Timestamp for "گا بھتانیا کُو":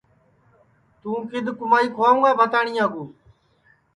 2.23-3.03